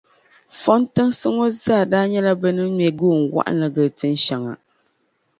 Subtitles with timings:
[0.61, 4.53] Fɔntinsi ŋɔ zaa daa nyɛla bɛ ni me goon’ wɔɣila gili tin’ shɛŋa.